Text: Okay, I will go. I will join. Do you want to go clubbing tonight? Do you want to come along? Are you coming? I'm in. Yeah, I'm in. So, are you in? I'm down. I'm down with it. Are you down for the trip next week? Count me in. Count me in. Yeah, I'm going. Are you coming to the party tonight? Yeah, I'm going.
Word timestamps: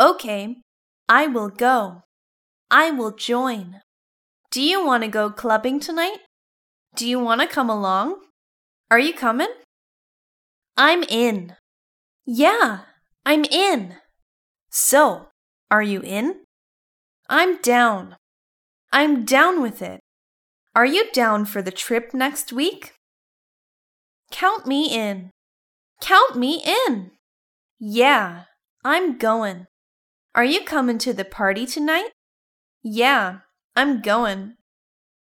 Okay, 0.00 0.56
I 1.10 1.26
will 1.26 1.50
go. 1.50 2.04
I 2.70 2.90
will 2.90 3.12
join. 3.12 3.82
Do 4.50 4.62
you 4.62 4.82
want 4.82 5.02
to 5.02 5.10
go 5.10 5.28
clubbing 5.28 5.78
tonight? 5.78 6.20
Do 6.96 7.06
you 7.06 7.18
want 7.20 7.42
to 7.42 7.46
come 7.46 7.68
along? 7.68 8.16
Are 8.90 8.98
you 8.98 9.12
coming? 9.12 9.52
I'm 10.74 11.02
in. 11.02 11.54
Yeah, 12.24 12.80
I'm 13.26 13.44
in. 13.44 13.96
So, 14.70 15.26
are 15.70 15.82
you 15.82 16.00
in? 16.00 16.44
I'm 17.28 17.60
down. 17.60 18.16
I'm 18.90 19.26
down 19.26 19.60
with 19.60 19.82
it. 19.82 20.00
Are 20.74 20.86
you 20.86 21.12
down 21.12 21.44
for 21.44 21.60
the 21.60 21.70
trip 21.70 22.14
next 22.14 22.54
week? 22.54 22.94
Count 24.30 24.66
me 24.66 24.86
in. 24.86 25.28
Count 26.00 26.36
me 26.36 26.64
in. 26.88 27.10
Yeah, 27.78 28.44
I'm 28.82 29.18
going. 29.18 29.66
Are 30.34 30.44
you 30.44 30.62
coming 30.62 30.98
to 30.98 31.12
the 31.12 31.24
party 31.24 31.66
tonight? 31.66 32.10
Yeah, 32.82 33.40
I'm 33.74 34.00
going. 34.00 34.54